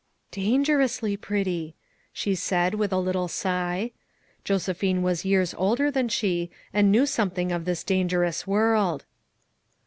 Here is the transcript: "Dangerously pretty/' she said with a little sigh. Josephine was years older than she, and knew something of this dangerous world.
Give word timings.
"Dangerously 0.31 1.15
pretty/' 1.15 1.75
she 2.11 2.33
said 2.33 2.73
with 2.73 2.91
a 2.91 2.97
little 2.97 3.27
sigh. 3.27 3.91
Josephine 4.43 5.03
was 5.03 5.25
years 5.25 5.53
older 5.59 5.91
than 5.91 6.09
she, 6.09 6.49
and 6.73 6.91
knew 6.91 7.05
something 7.05 7.51
of 7.51 7.65
this 7.65 7.83
dangerous 7.83 8.47
world. 8.47 9.05